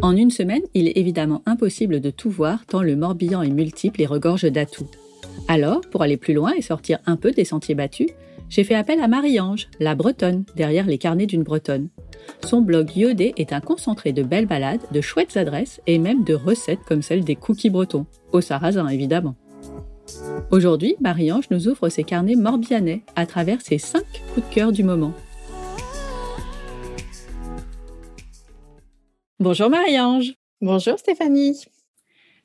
[0.00, 4.00] En une semaine, il est évidemment impossible de tout voir tant le Morbihan est multiple
[4.00, 4.88] et regorge d'atouts.
[5.48, 8.10] Alors, pour aller plus loin et sortir un peu des sentiers battus,
[8.48, 11.88] j'ai fait appel à Marie-Ange, la bretonne, derrière les carnets d'une bretonne.
[12.44, 16.34] Son blog Yodé est un concentré de belles balades, de chouettes adresses et même de
[16.34, 19.34] recettes comme celle des cookies bretons, au sarrasin évidemment.
[20.52, 24.02] Aujourd'hui, Marie-Ange nous ouvre ses carnets morbihanais à travers ses 5
[24.32, 25.12] coups de cœur du moment.
[29.40, 30.34] Bonjour Marie-Ange.
[30.60, 31.64] Bonjour Stéphanie.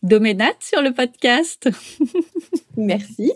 [0.03, 1.67] Doménate sur le podcast.
[2.77, 3.33] Merci.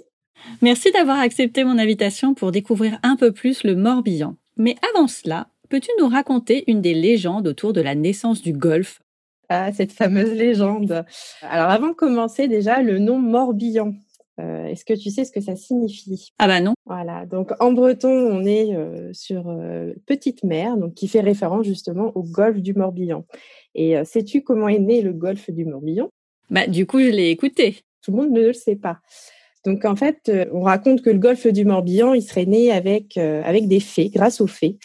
[0.62, 4.36] Merci d'avoir accepté mon invitation pour découvrir un peu plus le Morbihan.
[4.58, 9.02] Mais avant cela, peux-tu nous raconter une des légendes autour de la naissance du golf?
[9.50, 11.04] Ah, cette fameuse légende.
[11.42, 13.96] Alors avant de commencer, déjà, le nom Morbihan.
[14.40, 16.32] Euh, est-ce que tu sais ce que ça signifie?
[16.38, 16.74] Ah bah non.
[16.86, 21.66] Voilà, donc en breton, on est euh, sur euh, Petite Mer, donc qui fait référence
[21.66, 23.26] justement au golfe du Morbihan.
[23.74, 26.10] Et sais-tu comment est né le golfe du Morbihan?
[26.50, 27.78] Bah du coup, je l'ai écouté.
[28.02, 28.98] Tout le monde ne le sait pas.
[29.66, 33.68] Donc en fait, on raconte que le golfe du Morbihan, il serait né avec avec
[33.68, 34.80] des fées, grâce aux fées.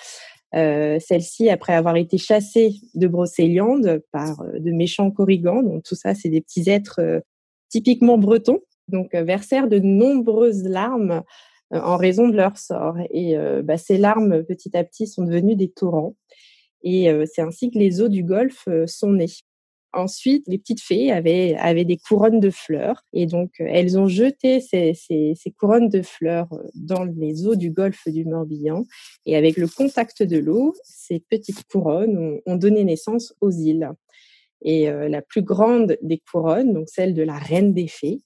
[0.53, 6.28] Celles-ci, après avoir été chassées de Brocéliande par de méchants corrigans, donc tout ça, c'est
[6.28, 7.22] des petits êtres
[7.70, 8.61] typiquement bretons
[8.93, 11.23] donc euh, versèrent de nombreuses larmes
[11.73, 12.97] euh, en raison de leur sort.
[13.11, 16.15] Et euh, bah, ces larmes, petit à petit, sont devenues des torrents.
[16.84, 19.29] Et c'est ainsi que les eaux du golfe sont nées.
[19.93, 24.61] Ensuite, les petites fées avaient, avaient des couronnes de fleurs et donc elles ont jeté
[24.61, 28.84] ces, ces, couronnes de fleurs dans les eaux du golfe du Morbihan
[29.27, 33.89] et avec le contact de l'eau, ces petites couronnes ont, donné naissance aux îles.
[34.62, 38.23] Et la plus grande des couronnes, donc celle de la reine des fées,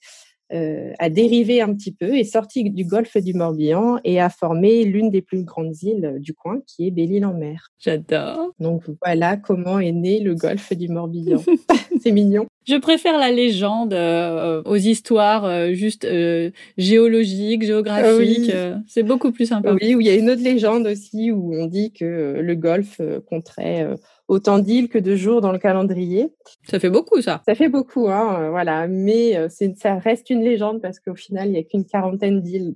[0.53, 4.85] euh, a dérivé un petit peu, est sorti du golfe du Morbihan et a formé
[4.85, 7.71] l'une des plus grandes îles du coin, qui est Belle-Île-en-Mer.
[7.79, 8.53] J'adore.
[8.61, 11.43] Donc voilà comment est né le golfe du Morbihan.
[12.03, 12.47] C'est mignon.
[12.67, 18.53] Je préfère la légende euh, aux histoires euh, juste euh, géologiques, géographiques.
[18.89, 19.73] c'est beaucoup plus sympa.
[19.81, 23.01] Oui, où il y a une autre légende aussi où on dit que le golfe
[23.29, 23.87] compterait
[24.29, 26.35] autant d'îles que de jours dans le calendrier.
[26.65, 27.43] Ça fait beaucoup, ça.
[27.47, 28.89] Ça fait beaucoup, hein, voilà.
[28.89, 32.75] Mais ça reste une légende parce qu'au final, il n'y a qu'une quarantaine d'îles.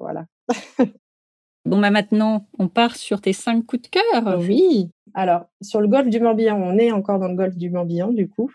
[0.00, 0.26] voilà.
[1.64, 4.38] Bon, bah maintenant, on part sur tes cinq coups de cœur.
[4.38, 4.90] Oui.
[5.12, 8.26] Alors, sur le golfe du Morbihan, on est encore dans le golfe du Morbihan, du
[8.26, 8.50] coup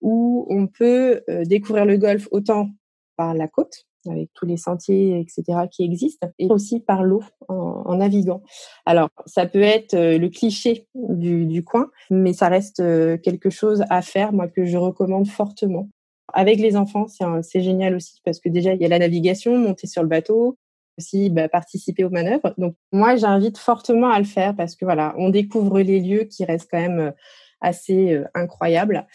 [0.00, 2.70] où on peut euh, découvrir le golfe autant
[3.16, 7.94] par la côte, avec tous les sentiers, etc., qui existent, et aussi par l'eau en,
[7.96, 8.42] naviguant.
[8.86, 13.84] Alors, ça peut être euh, le cliché du, coin, mais ça reste euh, quelque chose
[13.90, 15.88] à faire, moi, que je recommande fortement.
[16.32, 17.06] Avec les enfants,
[17.42, 20.56] c'est génial aussi, parce que déjà, il y a la navigation, monter sur le bateau,
[20.98, 22.54] aussi bah, participer aux manœuvres.
[22.56, 26.44] Donc, moi, j'invite fortement à le faire, parce que voilà, on découvre les lieux qui
[26.44, 27.12] restent quand même
[27.60, 29.06] assez incroyables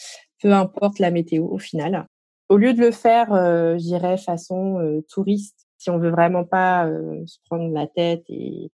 [0.46, 2.08] peu importe la météo au final.
[2.50, 6.86] Au lieu de le faire, euh, j'irais façon euh, touriste, si on veut vraiment pas
[6.88, 8.72] euh, se prendre la tête et,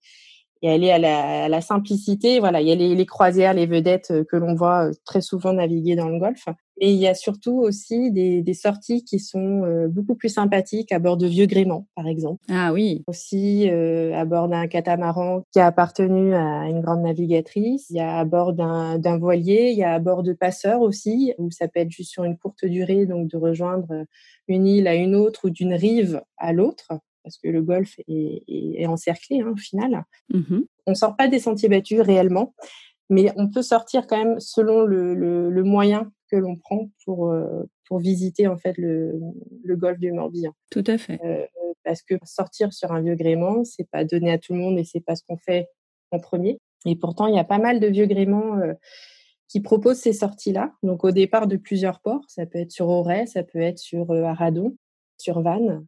[0.61, 2.39] et aller à la, à la, simplicité.
[2.39, 5.21] Voilà, il y a les, les croisières, les vedettes euh, que l'on voit euh, très
[5.21, 6.47] souvent naviguer dans le golfe.
[6.83, 10.91] Et il y a surtout aussi des, des sorties qui sont euh, beaucoup plus sympathiques
[10.91, 12.43] à bord de vieux gréments, par exemple.
[12.49, 13.03] Ah oui.
[13.05, 17.85] Aussi euh, à bord d'un catamaran qui a appartenu à une grande navigatrice.
[17.91, 19.69] Il y a à bord d'un voilier.
[19.69, 22.35] Il y a à bord de passeurs aussi, où ça peut être juste sur une
[22.35, 24.05] courte durée, donc de rejoindre
[24.47, 26.93] une île à une autre ou d'une rive à l'autre
[27.23, 30.05] parce que le golfe est, est, encerclé hein, au final.
[30.33, 32.55] Mmh on sort pas des sentiers battus réellement,
[33.11, 37.29] mais on peut sortir quand même selon le, le, le moyen que l'on prend pour,
[37.29, 39.19] euh, pour visiter en fait le,
[39.63, 40.53] le golfe du Morbihan.
[40.72, 41.19] Tout à fait.
[41.23, 41.45] Euh,
[41.83, 44.83] parce que sortir sur un vieux gréement, c'est pas donné à tout le monde et
[44.83, 45.67] c'est pas ce qu'on fait
[46.11, 46.57] en premier.
[46.85, 48.73] Et pourtant, il y a pas mal de vieux gréments euh,
[49.49, 50.72] qui proposent ces sorties-là.
[50.81, 54.09] Donc au départ de plusieurs ports, ça peut être sur Auray, ça peut être sur
[54.11, 54.78] Aradon,
[55.17, 55.85] sur Vannes,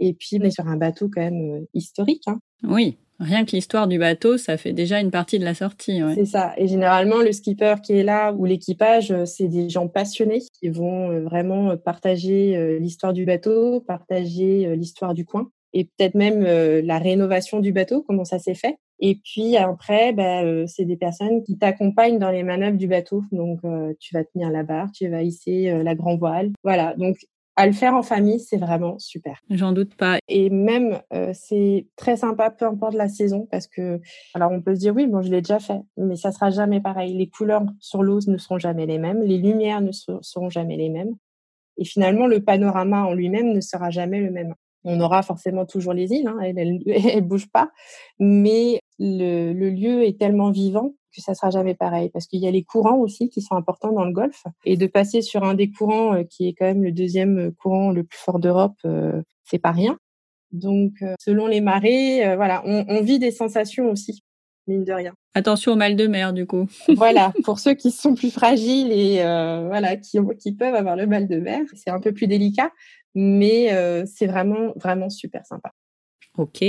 [0.00, 2.24] et puis, on est sur un bateau quand même historique.
[2.26, 2.40] Hein.
[2.62, 6.02] Oui, rien que l'histoire du bateau, ça fait déjà une partie de la sortie.
[6.02, 6.14] Ouais.
[6.14, 6.52] C'est ça.
[6.56, 11.20] Et généralement, le skipper qui est là ou l'équipage, c'est des gens passionnés qui vont
[11.20, 17.72] vraiment partager l'histoire du bateau, partager l'histoire du coin et peut-être même la rénovation du
[17.72, 18.76] bateau, comment ça s'est fait.
[18.98, 23.22] Et puis après, bah, c'est des personnes qui t'accompagnent dans les manœuvres du bateau.
[23.30, 23.60] Donc,
[24.00, 26.52] tu vas tenir la barre, tu vas hisser la grand voile.
[26.64, 26.94] Voilà.
[26.96, 27.16] Donc,
[27.56, 29.42] à le faire en famille, c'est vraiment super.
[29.50, 30.18] J'en doute pas.
[30.28, 34.00] Et même, euh, c'est très sympa, peu importe la saison, parce que,
[34.34, 36.80] alors on peut se dire, oui, bon, je l'ai déjà fait, mais ça sera jamais
[36.80, 37.16] pareil.
[37.16, 40.90] Les couleurs sur l'eau ne seront jamais les mêmes, les lumières ne seront jamais les
[40.90, 41.16] mêmes.
[41.78, 44.54] Et finalement, le panorama en lui-même ne sera jamais le même.
[44.84, 47.70] On aura forcément toujours les îles, hein, elles, elles, bougent pas,
[48.20, 52.46] mais le, le lieu est tellement vivant que ça sera jamais pareil parce qu'il y
[52.46, 55.54] a les courants aussi qui sont importants dans le golfe et de passer sur un
[55.54, 58.76] des courants qui est quand même le deuxième courant le plus fort d'Europe,
[59.44, 59.98] c'est pas rien.
[60.52, 64.22] Donc, selon les marées, voilà, on, on vit des sensations aussi
[64.66, 65.14] mine de rien.
[65.34, 66.66] Attention au mal de mer, du coup.
[66.96, 71.06] voilà, pour ceux qui sont plus fragiles et euh, voilà, qui, qui peuvent avoir le
[71.06, 72.70] mal de mer, c'est un peu plus délicat,
[73.14, 75.72] mais euh, c'est vraiment, vraiment super sympa.
[76.38, 76.64] Ok.